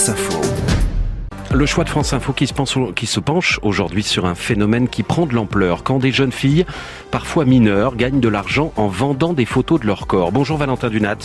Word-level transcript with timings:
France 0.00 0.18
Info. 0.18 0.40
Le 1.52 1.66
choix 1.66 1.84
de 1.84 1.90
France 1.90 2.14
Info 2.14 2.32
qui 2.32 2.46
se, 2.46 2.54
pense- 2.54 2.78
qui 2.96 3.04
se 3.04 3.20
penche 3.20 3.60
aujourd'hui 3.62 4.02
sur 4.02 4.24
un 4.24 4.34
phénomène 4.34 4.88
qui 4.88 5.02
prend 5.02 5.26
de 5.26 5.34
l'ampleur 5.34 5.82
quand 5.82 5.98
des 5.98 6.10
jeunes 6.10 6.32
filles, 6.32 6.64
parfois 7.10 7.44
mineures, 7.44 7.96
gagnent 7.96 8.20
de 8.20 8.28
l'argent 8.30 8.72
en 8.76 8.88
vendant 8.88 9.34
des 9.34 9.44
photos 9.44 9.78
de 9.78 9.86
leur 9.86 10.06
corps. 10.06 10.32
Bonjour 10.32 10.56
Valentin 10.56 10.88
Dunat. 10.88 11.18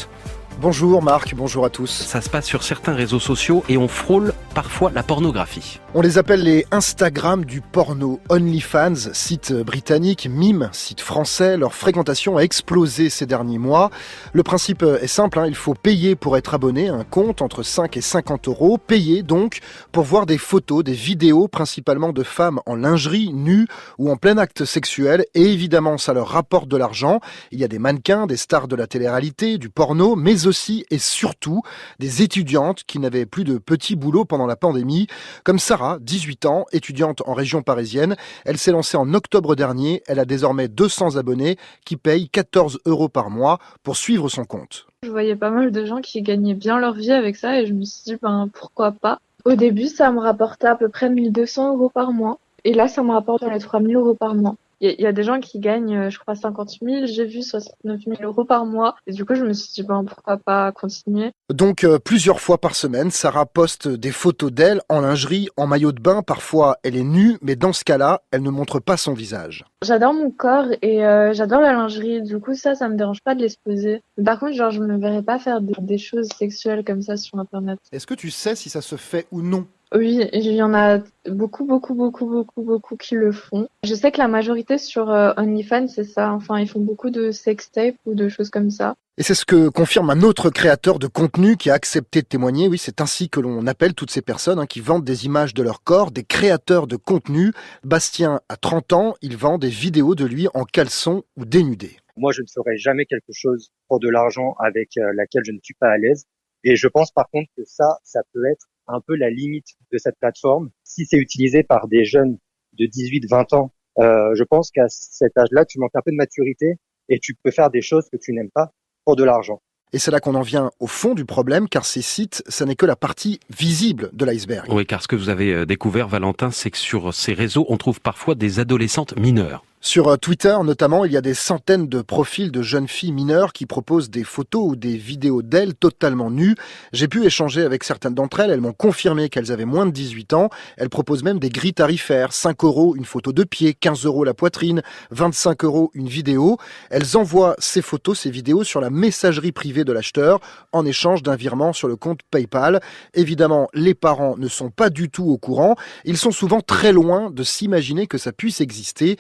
Bonjour 0.60 1.02
Marc, 1.02 1.36
bonjour 1.36 1.64
à 1.64 1.70
tous. 1.70 1.90
Ça 1.90 2.20
se 2.20 2.30
passe 2.30 2.48
sur 2.48 2.64
certains 2.64 2.94
réseaux 2.94 3.22
sociaux 3.22 3.64
et 3.70 3.78
on 3.78 3.88
frôle 3.88 4.34
parfois 4.56 4.90
la 4.90 5.04
pornographie. 5.04 5.82
On 5.94 6.02
les 6.02 6.18
appelle 6.18 6.44
les 6.44 6.66
Instagram 6.72 7.46
du 7.46 7.62
porno. 7.62 8.20
OnlyFans, 8.30 9.14
site 9.14 9.54
britannique, 9.54 10.28
Mime, 10.30 10.70
site 10.72 11.02
français, 11.02 11.58
leur 11.58 11.74
fréquentation 11.74 12.38
a 12.38 12.42
explosé 12.42 13.10
ces 13.10 13.26
derniers 13.26 13.58
mois. 13.58 13.92
Le 14.34 14.44
principe 14.44 14.84
est 14.84 15.08
simple, 15.08 15.40
hein, 15.40 15.46
il 15.48 15.56
faut 15.56 15.74
payer 15.74 16.16
pour 16.16 16.38
être 16.38 16.54
abonné, 16.54 16.88
un 16.88 17.04
compte 17.04 17.42
entre 17.42 17.64
5 17.64 17.98
et 17.98 18.02
50 18.02 18.48
euros. 18.48 18.78
Payer 18.78 19.24
donc 19.24 19.60
pour 19.92 20.06
voir 20.06 20.26
des 20.26 20.38
photos, 20.38 20.84
des 20.84 20.94
vidéos, 20.94 21.48
principalement 21.50 22.14
de 22.14 22.24
femmes 22.24 22.62
en 22.66 22.76
lingerie, 22.76 23.34
nues 23.34 23.68
ou 23.98 24.10
en 24.10 24.16
plein 24.16 24.38
acte 24.38 24.64
sexuel. 24.64 25.26
Et 25.34 25.44
évidemment, 25.44 25.98
ça 25.98 26.14
leur 26.14 26.30
rapporte 26.30 26.70
de 26.70 26.78
l'argent. 26.78 27.20
Il 27.52 27.60
y 27.60 27.66
a 27.66 27.68
des 27.68 27.80
mannequins, 27.80 28.26
des 28.26 28.38
stars 28.38 28.70
de 28.70 28.78
la 28.78 28.88
télé-réalité, 28.88 29.58
du 29.58 29.70
porno, 29.70 30.16
mais 30.16 30.48
aussi 30.48 30.86
et 30.92 31.00
surtout 31.00 31.62
des 32.00 32.22
étudiantes 32.22 32.84
qui 32.86 33.00
n'avaient 33.00 33.26
plus 33.26 33.44
de 33.44 33.58
petits 33.58 33.98
boulots 33.98 34.24
pendant 34.24 34.45
la 34.46 34.56
pandémie, 34.56 35.08
comme 35.44 35.60
Sarah, 35.60 35.98
18 36.02 36.46
ans, 36.46 36.66
étudiante 36.72 37.22
en 37.26 37.34
région 37.34 37.62
parisienne. 37.62 38.16
Elle 38.46 38.58
s'est 38.58 38.72
lancée 38.72 38.98
en 38.98 39.14
octobre 39.14 39.56
dernier. 39.56 40.04
Elle 40.08 40.20
a 40.20 40.26
désormais 40.26 40.68
200 40.68 41.18
abonnés 41.18 41.58
qui 41.86 41.98
payent 41.98 42.30
14 42.30 42.80
euros 42.86 43.10
par 43.10 43.30
mois 43.30 43.60
pour 43.84 43.98
suivre 43.98 44.30
son 44.30 44.46
compte. 44.46 44.88
Je 45.04 45.10
voyais 45.10 45.36
pas 45.36 45.52
mal 45.52 45.72
de 45.72 45.86
gens 45.86 46.02
qui 46.02 46.22
gagnaient 46.22 46.56
bien 46.56 46.80
leur 46.80 46.94
vie 46.94 47.12
avec 47.12 47.36
ça 47.36 47.60
et 47.60 47.66
je 47.66 47.74
me 47.74 47.84
suis 47.84 48.04
dit, 48.06 48.18
ben, 48.22 48.50
pourquoi 48.54 48.92
pas? 48.92 49.20
Au 49.46 49.54
début, 49.54 49.88
ça 49.88 50.12
me 50.12 50.20
rapportait 50.20 50.68
à 50.68 50.76
peu 50.76 50.90
près 50.90 51.10
1200 51.10 51.76
euros 51.76 51.90
par 51.90 52.12
mois. 52.12 52.40
Et 52.64 52.74
là, 52.74 52.88
ça 52.88 53.04
me 53.04 53.12
rapporte 53.12 53.42
dans 53.42 53.52
les 53.52 53.60
3000 53.60 53.96
euros 53.96 54.16
par 54.16 54.34
mois. 54.34 54.56
Il 54.82 54.88
y, 54.90 54.92
a- 54.92 54.96
il 54.98 55.02
y 55.02 55.08
a 55.08 55.12
des 55.12 55.24
gens 55.24 55.40
qui 55.40 55.60
gagnent, 55.60 55.96
euh, 55.96 56.10
je 56.10 56.20
crois, 56.20 56.36
50 56.36 56.78
000. 56.82 57.06
J'ai 57.06 57.26
vu 57.26 57.42
69 57.42 58.02
000 58.06 58.18
euros 58.24 58.46
par 58.46 58.66
mois. 58.66 58.96
Et 59.08 59.14
du 59.14 59.26
coup, 59.26 59.36
je 59.36 59.44
me 59.46 59.54
suis 59.54 59.72
dit, 59.74 59.84
ben, 59.88 60.04
pourquoi 60.04 60.38
pas 60.38 60.72
continuer? 60.72 61.32
Donc 61.54 61.84
euh, 61.84 62.00
plusieurs 62.00 62.40
fois 62.40 62.58
par 62.60 62.76
semaine, 62.76 63.12
Sarah 63.12 63.46
poste 63.46 63.88
des 63.88 64.12
photos 64.12 64.52
d'elle 64.52 64.82
en 64.90 65.02
lingerie, 65.02 65.48
en 65.58 65.68
maillot 65.68 65.92
de 65.92 66.02
bain. 66.02 66.22
Parfois, 66.24 66.78
elle 66.84 66.96
est 66.96 67.04
nue, 67.04 67.38
mais 67.42 67.56
dans 67.56 67.74
ce 67.74 67.84
cas-là, 67.84 68.22
elle 68.32 68.42
ne 68.44 68.50
montre 68.50 68.80
pas 68.80 68.98
son 68.98 69.14
visage. 69.14 69.66
J'adore 69.84 70.14
mon 70.14 70.32
corps 70.32 70.68
et 70.82 71.06
euh, 71.06 71.34
j'adore 71.34 71.62
la 71.62 71.74
lingerie. 71.74 72.22
Du 72.22 72.40
coup, 72.40 72.56
ça, 72.56 72.76
ça 72.76 72.90
me 72.90 72.96
dérange 72.96 73.22
pas 73.22 73.36
de 73.36 73.42
l'exposer. 73.42 74.02
Par 74.26 74.40
contre, 74.40 74.54
genre, 74.54 74.72
je 74.72 74.82
me 74.82 74.98
verrais 74.98 75.22
pas 75.24 75.40
faire 75.40 75.62
des, 75.62 75.74
des 75.80 75.98
choses 75.98 76.28
sexuelles 76.38 76.84
comme 76.84 77.02
ça 77.02 77.18
sur 77.18 77.38
Internet. 77.40 77.80
Est-ce 77.92 78.08
que 78.08 78.14
tu 78.16 78.32
sais 78.32 78.56
si 78.56 78.70
ça 78.70 78.82
se 78.82 78.96
fait 78.96 79.28
ou 79.32 79.42
non? 79.42 79.68
Oui, 79.94 80.28
il 80.34 80.52
y 80.52 80.62
en 80.62 80.74
a 80.74 81.00
beaucoup, 81.30 81.66
beaucoup, 81.66 81.94
beaucoup, 81.94 82.26
beaucoup, 82.26 82.64
beaucoup 82.64 82.98
qui 82.98 83.16
le 83.16 83.32
font. 83.32 83.68
Je 83.84 83.94
sais 83.94 84.12
que 84.12 84.18
la 84.18 84.28
majorité 84.28 84.78
sur 84.78 85.10
euh, 85.10 85.32
OnlyFans, 85.38 85.88
c'est 85.88 86.04
ça. 86.04 86.32
Enfin, 86.34 86.60
ils 86.60 86.68
font 86.68 86.80
beaucoup 86.80 87.10
de 87.10 87.32
sextape 87.32 87.96
ou 88.06 88.16
de 88.16 88.28
choses 88.28 88.50
comme 88.50 88.72
ça. 88.72 88.96
Et 89.18 89.24
c'est 89.24 89.36
ce 89.36 89.46
que 89.46 89.70
confirme 89.70 90.10
un 90.10 90.24
autre 90.24 90.50
créateur 90.50 91.00
de 91.00 91.08
contenu 91.08 91.56
qui 91.56 91.70
a 91.70 91.74
accepté 91.74 92.22
de 92.22 92.28
témoigner. 92.28 92.68
Oui, 92.68 92.78
c'est 92.78 93.00
ainsi 93.00 93.30
que 93.30 93.40
l'on 93.40 93.66
appelle 93.68 93.94
toutes 93.94 94.12
ces 94.12 94.22
personnes 94.22 94.60
hein, 94.60 94.66
qui 94.66 94.82
vendent 94.82 95.06
des 95.06 95.26
images 95.26 95.54
de 95.54 95.64
leur 95.64 95.84
corps, 95.84 96.12
des 96.12 96.24
créateurs 96.24 96.88
de 96.88 96.98
contenu. 96.98 97.54
Bastien 97.84 98.42
a 98.50 98.58
30 98.58 98.92
ans, 98.92 99.16
il 99.22 99.38
vend 99.38 99.58
des 99.58 99.70
vidéos 99.70 100.16
de 100.16 100.26
lui 100.26 100.48
en 100.54 100.66
caleçon 100.66 101.24
ou 101.38 101.46
dénudé. 101.46 101.96
Moi, 102.18 102.34
je 102.34 102.42
ne 102.42 102.48
ferai 102.48 102.78
jamais 102.78 103.06
quelque 103.06 103.32
chose 103.32 103.72
pour 103.88 104.00
de 104.00 104.10
l'argent 104.10 104.56
avec 104.60 104.98
euh, 104.98 105.14
laquelle 105.16 105.44
je 105.46 105.52
ne 105.54 105.60
suis 105.64 105.76
pas 105.76 105.92
à 105.92 105.98
l'aise. 105.98 106.26
Et 106.66 106.76
je 106.76 106.88
pense 106.88 107.12
par 107.12 107.30
contre 107.30 107.50
que 107.56 107.64
ça, 107.66 108.00
ça 108.04 108.22
peut 108.34 108.46
être 108.52 108.68
un 108.88 109.02
peu 109.02 109.16
la 109.16 109.30
limite 109.30 109.68
de 109.92 109.98
cette 109.98 110.18
plateforme. 110.20 110.70
Si 110.84 111.06
c'est 111.06 111.18
utilisé 111.18 111.64
par 111.64 111.88
des 111.88 112.06
jeunes 112.06 112.38
de 112.74 112.86
18-20 112.86 113.56
ans, 113.56 113.72
euh, 114.00 114.36
je 114.36 114.44
pense 114.44 114.72
qu'à 114.72 114.88
cet 114.90 115.38
âge-là, 115.38 115.66
tu 115.66 115.80
manques 115.80 115.96
un 115.96 116.02
peu 116.04 116.12
de 116.12 116.18
maturité 116.18 116.76
et 117.10 117.20
tu 117.20 117.36
peux 117.36 117.52
faire 117.52 117.70
des 117.70 117.82
choses 117.82 118.10
que 118.12 118.18
tu 118.18 118.34
n'aimes 118.34 118.52
pas 118.54 118.72
pour 119.06 119.16
de 119.16 119.24
l'argent. 119.24 119.62
Et 119.94 120.00
c'est 120.00 120.12
là 120.12 120.20
qu'on 120.20 120.36
en 120.36 120.42
vient 120.42 120.72
au 120.80 120.88
fond 120.88 121.14
du 121.14 121.24
problème, 121.24 121.70
car 121.70 121.86
ces 121.86 122.02
sites, 122.02 122.44
ça 122.48 122.66
n'est 122.66 122.76
que 122.76 122.86
la 122.86 122.96
partie 122.96 123.40
visible 123.50 124.10
de 124.12 124.26
l'iceberg. 124.26 124.68
Oui, 124.70 124.86
car 124.86 125.02
ce 125.02 125.08
que 125.08 125.16
vous 125.16 125.30
avez 125.30 125.54
euh, 125.54 125.66
découvert, 125.66 126.08
Valentin, 126.08 126.52
c'est 126.52 126.72
que 126.72 126.78
sur 126.78 127.14
ces 127.14 127.34
réseaux, 127.34 127.66
on 127.70 127.78
trouve 127.78 128.02
parfois 128.02 128.36
des 128.36 128.60
adolescentes 128.60 129.18
mineures. 129.18 129.64
Sur 129.86 130.08
euh, 130.08 130.18
Twitter 130.18 130.58
notamment, 130.64 131.06
il 131.06 131.12
y 131.12 131.18
a 131.18 131.22
des 131.22 131.36
centaines 131.36 131.88
de 131.88 132.02
profils 132.02 132.52
de 132.52 132.64
jeunes 132.64 132.88
filles 132.88 133.12
mineures 133.12 133.54
qui 133.54 133.68
proposent 133.68 134.10
des 134.10 134.24
photos 134.24 134.72
ou 134.72 134.76
des 134.76 134.98
vidéos 134.98 135.44
d'elles 135.44 135.76
totalement 135.76 136.32
nues. 136.32 136.56
J'ai 136.92 137.08
pu 137.08 137.24
échanger 137.24 137.62
avec 137.62 137.84
certaines 137.84 138.16
d'entre 138.16 138.40
elles, 138.40 138.50
elles 138.50 138.62
m'ont 138.62 138.74
confirmé 138.74 139.30
qu'elles 139.30 139.52
avaient 139.52 139.64
moins 139.64 139.86
de 139.86 139.92
18 139.92 140.34
ans. 140.34 140.50
Elles 140.78 140.90
proposent 140.90 141.22
même 141.22 141.38
des 141.38 141.50
grilles 141.50 141.76
tarifaires, 141.76 142.34
5 142.34 142.64
euros 142.64 142.96
une 142.96 143.06
photo 143.06 143.32
de 143.32 143.44
pied, 143.44 143.76
15 143.76 144.06
euros 144.06 144.24
la 144.24 144.34
poitrine, 144.34 144.82
25 145.12 145.64
euros 145.64 145.92
une 145.94 146.10
vidéo. 146.10 146.58
Elles 146.90 147.16
envoient 147.16 147.56
ces 147.60 147.84
photos, 147.84 148.22
ces 148.22 148.32
vidéos 148.32 148.64
sur 148.64 148.82
la 148.82 148.90
messagerie 148.90 149.52
privée 149.52 149.84
de 149.84 149.94
l'acheteur 149.94 150.40
en 150.72 150.84
échange 150.84 151.22
d'un 151.22 151.36
virement 151.36 151.74
sur 151.74 151.88
le 151.88 151.96
compte 151.96 152.22
PayPal. 152.32 152.82
Évidemment, 153.14 153.68
les 153.76 153.94
parents 153.94 154.36
ne 154.36 154.48
sont 154.48 154.72
pas 154.72 154.90
du 154.90 155.12
tout 155.12 155.26
au 155.26 155.38
courant. 155.38 155.76
Ils 156.06 156.18
sont 156.18 156.32
souvent 156.32 156.62
très 156.62 156.92
loin 156.92 157.30
de 157.30 157.44
s'imaginer 157.44 158.08
que 158.08 158.18
ça 158.18 158.32
puisse 158.32 158.62
exister. 158.62 159.18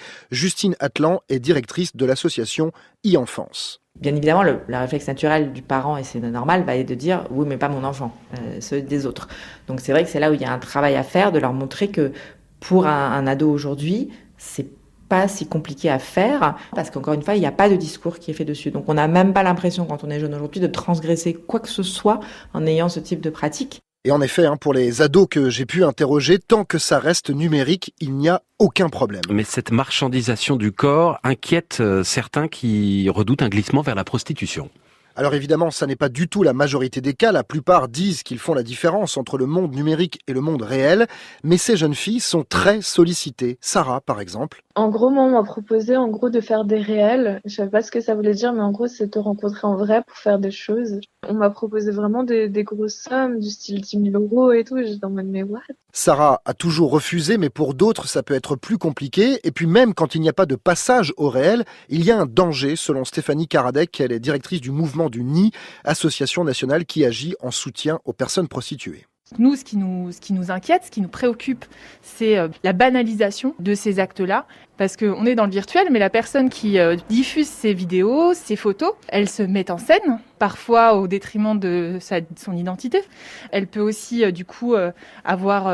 Justine 0.55 0.77
Atlan 0.79 1.19
est 1.27 1.39
directrice 1.39 1.97
de 1.97 2.05
l'association 2.05 2.71
e-enfance. 3.05 3.81
Bien 3.99 4.16
évidemment, 4.16 4.41
le, 4.41 4.61
le 4.67 4.77
réflexe 4.77 5.05
naturel 5.05 5.51
du 5.51 5.61
parent, 5.61 5.97
et 5.97 6.05
c'est 6.05 6.21
normal, 6.21 6.63
va 6.63 6.77
être 6.77 6.88
de 6.88 6.95
dire 6.95 7.27
oui, 7.29 7.45
mais 7.45 7.57
pas 7.57 7.67
mon 7.67 7.83
enfant, 7.83 8.16
euh, 8.39 8.61
ceux 8.61 8.81
des 8.81 9.05
autres. 9.05 9.27
Donc 9.67 9.81
c'est 9.81 9.91
vrai 9.91 10.05
que 10.05 10.09
c'est 10.09 10.21
là 10.21 10.31
où 10.31 10.33
il 10.33 10.39
y 10.39 10.45
a 10.45 10.53
un 10.53 10.57
travail 10.57 10.95
à 10.95 11.03
faire, 11.03 11.33
de 11.33 11.39
leur 11.39 11.51
montrer 11.51 11.89
que 11.89 12.13
pour 12.61 12.88
un, 12.88 13.11
un 13.11 13.27
ado 13.27 13.51
aujourd'hui, 13.51 14.11
c'est 14.38 14.69
pas 15.09 15.27
si 15.27 15.45
compliqué 15.45 15.89
à 15.89 15.99
faire, 15.99 16.55
parce 16.73 16.89
qu'encore 16.89 17.15
une 17.15 17.21
fois, 17.21 17.35
il 17.35 17.41
n'y 17.41 17.45
a 17.45 17.51
pas 17.51 17.67
de 17.67 17.75
discours 17.75 18.17
qui 18.17 18.31
est 18.31 18.33
fait 18.33 18.45
dessus. 18.45 18.71
Donc 18.71 18.85
on 18.88 18.94
n'a 18.94 19.09
même 19.09 19.33
pas 19.33 19.44
l'impression, 19.44 19.83
quand 19.83 20.05
on 20.05 20.09
est 20.09 20.21
jeune 20.21 20.33
aujourd'hui, 20.33 20.61
de 20.61 20.67
transgresser 20.67 21.33
quoi 21.33 21.59
que 21.59 21.67
ce 21.67 21.83
soit 21.83 22.21
en 22.53 22.65
ayant 22.65 22.88
ce 22.88 23.01
type 23.01 23.19
de 23.19 23.29
pratique. 23.29 23.81
Et 24.07 24.11
en 24.11 24.21
effet, 24.21 24.45
hein, 24.45 24.55
pour 24.55 24.71
les 24.71 25.01
ados 25.01 25.25
que 25.27 25.49
j'ai 25.49 25.66
pu 25.66 25.83
interroger, 25.83 26.38
tant 26.38 26.63
que 26.63 26.77
ça 26.77 26.99
reste 26.99 27.31
numérique, 27.31 27.91
il 27.99 28.13
n'y 28.13 28.29
a 28.29 28.43
aucun 28.59 28.88
problème. 28.88 29.23
Mais 29.31 29.43
cette 29.43 29.71
marchandisation 29.71 30.57
du 30.57 30.71
corps 30.71 31.17
inquiète 31.23 31.79
euh, 31.79 32.03
certains 32.03 32.47
qui 32.47 33.09
redoutent 33.09 33.41
un 33.41 33.49
glissement 33.49 33.81
vers 33.81 33.95
la 33.95 34.03
prostitution. 34.03 34.69
Alors 35.17 35.33
évidemment, 35.33 35.71
ça 35.71 35.87
n'est 35.87 35.95
pas 35.95 36.09
du 36.09 36.27
tout 36.27 36.43
la 36.43 36.51
majorité 36.51 36.99
des 36.99 37.13
cas. 37.13 37.31
La 37.31 37.45
plupart 37.45 37.87
disent 37.87 38.21
qu'ils 38.21 38.37
font 38.37 38.53
la 38.53 38.63
différence 38.63 39.15
entre 39.15 39.37
le 39.37 39.45
monde 39.45 39.73
numérique 39.73 40.19
et 40.27 40.33
le 40.33 40.41
monde 40.41 40.61
réel. 40.61 41.07
Mais 41.43 41.57
ces 41.57 41.77
jeunes 41.77 41.95
filles 41.95 42.19
sont 42.19 42.43
très 42.43 42.81
sollicitées. 42.81 43.57
Sarah, 43.61 44.01
par 44.01 44.19
exemple. 44.19 44.63
En 44.75 44.89
gros, 44.89 45.09
moi, 45.09 45.23
on 45.23 45.31
m'a 45.31 45.43
proposé, 45.43 45.95
en 45.95 46.09
gros, 46.09 46.29
de 46.29 46.41
faire 46.41 46.65
des 46.65 46.81
réels. 46.81 47.39
Je 47.45 47.55
savais 47.55 47.69
pas 47.69 47.81
ce 47.81 47.91
que 47.91 48.01
ça 48.01 48.13
voulait 48.13 48.33
dire, 48.33 48.51
mais 48.51 48.61
en 48.61 48.71
gros, 48.71 48.87
c'est 48.87 49.07
te 49.07 49.19
rencontrer 49.19 49.65
en 49.65 49.77
vrai 49.77 50.03
pour 50.05 50.17
faire 50.17 50.37
des 50.37 50.51
choses. 50.51 50.99
On 51.29 51.33
m'a 51.33 51.49
proposé 51.49 51.91
vraiment 51.91 52.23
des, 52.23 52.49
des 52.49 52.63
grosses 52.65 53.01
sommes, 53.01 53.39
du 53.39 53.49
style 53.49 53.79
10 53.79 54.11
000 54.11 54.21
euros 54.21 54.51
et 54.51 54.65
tout. 54.65 54.77
J'étais 54.77 55.05
en 55.05 55.11
mode, 55.11 55.27
mais 55.27 55.43
what? 55.43 55.61
Sarah 55.97 56.41
a 56.44 56.53
toujours 56.53 56.91
refusé, 56.91 57.38
mais 57.38 57.50
pour 57.50 57.73
d'autres, 57.73 58.09
ça 58.09 58.22
peut 58.22 58.33
être 58.33 58.57
plus 58.57 58.78
compliqué. 58.78 59.39
Et 59.45 59.51
puis 59.51 59.66
même 59.66 59.94
quand 59.94 60.13
il 60.13 60.19
n'y 60.19 60.28
a 60.28 60.33
pas 60.33 60.45
de 60.45 60.56
passage 60.56 61.13
au 61.16 61.29
réel, 61.29 61.63
il 61.88 62.03
y 62.03 62.11
a 62.11 62.19
un 62.19 62.25
danger, 62.25 62.75
selon 62.75 63.06
Stéphanie 63.06 63.47
Karadec, 63.47 63.97
elle 64.01 64.11
est 64.11 64.19
directrice 64.19 64.59
du 64.59 64.72
mouvement 64.72 65.09
du 65.09 65.23
NI, 65.23 65.51
association 65.85 66.44
nationale 66.44 66.85
qui 66.85 67.06
agit 67.06 67.35
en 67.39 67.50
soutien 67.50 68.01
aux 68.03 68.11
personnes 68.11 68.50
prostituées. 68.50 69.06
Nous, 69.39 69.56
ce 69.56 69.63
qui 69.63 69.78
nous, 69.78 70.51
inquiète, 70.51 70.83
ce 70.83 70.91
qui 70.91 71.00
nous 71.00 71.07
préoccupe, 71.07 71.63
c'est 72.01 72.38
euh, 72.38 72.50
la 72.63 72.73
banalisation 72.73 73.56
de 73.59 73.73
ces 73.73 74.00
actes-là. 74.00 74.45
Parce 74.78 74.97
qu'on 74.97 75.25
est 75.25 75.36
dans 75.36 75.46
le 75.46 75.52
virtuel, 75.52 75.88
mais 75.90 76.00
la 76.00 76.09
personne 76.09 76.50
qui 76.50 76.80
euh, 76.80 76.97
diffuse 77.09 77.47
ces 77.47 77.74
vidéos, 77.74 78.34
ces 78.34 78.56
photos, 78.56 78.91
elle 79.08 79.30
se 79.30 79.41
met 79.41 79.72
en 79.72 79.78
scène, 79.78 80.19
parfois 80.38 80.96
au 80.96 81.08
détriment 81.08 81.58
de 81.58 81.97
sa, 82.02 82.19
de 82.19 82.28
son 82.38 82.53
identité. 82.53 83.02
Elle 83.51 83.68
peut 83.68 83.80
aussi, 83.80 84.25
euh, 84.25 84.31
du 84.31 84.44
coup, 84.44 84.75
euh, 84.75 84.92
avoir 85.24 85.68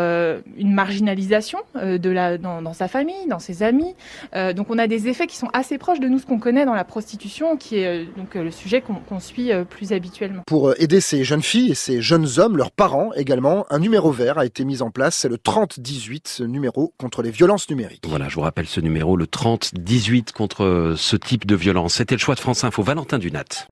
une 0.58 0.74
marginalisation 0.74 1.60
de 1.76 2.10
la, 2.10 2.38
dans, 2.38 2.62
dans 2.62 2.74
sa 2.74 2.88
famille, 2.88 3.28
dans 3.28 3.40
ses 3.40 3.64
amis. 3.64 3.96
Donc 4.34 4.68
on 4.70 4.78
a 4.78 4.88
des 4.88 5.08
effets 5.08 5.28
qui 5.28 5.36
sont 5.36 5.50
assez 5.54 5.78
proches 5.78 6.00
de 6.00 6.08
nous, 6.08 6.20
ce 6.20 6.26
qu'on 6.26 6.40
connaît 6.40 6.66
dans 6.66 6.74
la 6.74 6.84
prostitution, 6.84 7.58
qui 7.58 7.78
est 7.78 8.06
donc 8.18 8.36
le 8.36 8.52
sujet 8.52 8.82
qu'on 8.82 9.20
suit 9.20 9.52
plus 9.70 9.92
habituellement. 9.92 10.44
Pour 10.48 10.74
aider 10.80 11.02
ces 11.02 11.24
jeunes 11.24 11.42
filles 11.42 11.72
et 11.72 11.76
ces 11.76 12.02
jeunes 12.02 12.28
hommes, 12.38 12.58
leurs 12.58 12.72
parents 12.72 13.12
également, 13.14 13.66
un 13.70 13.80
numéro 13.80 14.12
vert 14.12 14.38
a 14.38 14.46
été 14.46 14.64
mis 14.64 14.82
en 14.82 14.92
place. 14.92 15.16
C'est 15.16 15.30
le 15.30 15.38
3018, 15.38 16.28
ce 16.28 16.44
numéro 16.44 16.94
contre 16.98 17.22
les 17.22 17.32
violences 17.32 17.70
numériques. 17.70 18.06
Voilà, 18.08 18.30
je 18.30 18.36
vous 18.36 18.42
rappelle 18.42 18.68
ce 18.68 18.80
le 19.00 19.28
30 19.28 19.72
18 19.76 20.32
contre 20.32 20.96
ce 20.98 21.16
type 21.16 21.46
de 21.46 21.56
violence. 21.56 21.96
C'était 21.96 22.16
le 22.16 22.20
choix 22.20 22.36
de 22.36 22.40
France 22.40 22.64
Info. 22.64 22.84
Valentin 22.84 23.20
Dunat. 23.20 23.68